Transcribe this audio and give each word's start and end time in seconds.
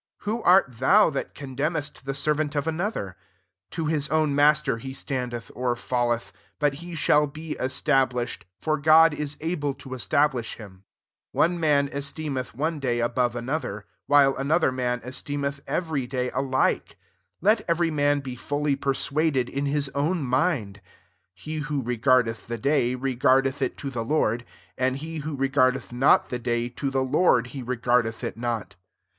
4 0.17 0.33
Who 0.37 0.41
art 0.41 0.65
thou 0.79 1.11
that 1.11 1.35
condemnest 1.35 2.05
the 2.05 2.15
servant 2.15 2.55
of 2.55 2.65
another? 2.65 3.15
to 3.69 3.85
his 3.85 4.09
own 4.09 4.33
master 4.33 4.79
he 4.79 4.95
standeth 4.95 5.51
or 5.53 5.75
fall 5.75 6.11
eth. 6.11 6.31
But 6.57 6.73
he 6.81 6.93
sh^I 6.93 7.31
be 7.31 7.51
establish 7.59 8.39
ed; 8.39 8.45
for 8.57 8.77
God 8.79 9.13
is 9.13 9.37
able 9.41 9.75
to 9.75 9.93
establish 9.93 10.55
him* 10.55 10.85
5 11.33 11.33
One 11.33 11.59
nan 11.59 11.87
esteemeth 11.89 12.55
one 12.55 12.79
day 12.79 12.99
above 12.99 13.35
another: 13.35 13.85
whilb 14.09 14.39
an 14.39 14.49
other 14.49 14.71
man 14.71 15.01
esteemeth 15.03 15.59
every 15.67 16.07
day 16.07 16.31
oHkr, 16.31 16.95
Let 17.39 17.63
every 17.67 17.91
man 17.91 18.21
be 18.21 18.35
fully 18.35 18.75
persuaded 18.75 19.49
in 19.49 19.67
his 19.67 19.87
own 19.89 20.23
mind. 20.23 20.77
6 21.35 21.45
{He 21.45 21.57
who 21.57 21.79
regardeth 21.83 22.47
the 22.47 22.57
day, 22.57 22.95
re 22.95 23.13
gardeth 23.15 23.61
it 23.61 23.77
to 23.77 23.91
the 23.91 24.03
Lord; 24.03 24.45
and 24.79 24.97
he 24.97 25.17
who 25.19 25.35
regardeth 25.35 25.93
not 25.93 26.29
the 26.29 26.39
day 26.39 26.69
to 26.69 26.89
the 26.89 27.03
Lord 27.03 27.47
he 27.53 27.61
regardeth 27.61 28.23
it 28.23 28.35
not. 28.35 28.75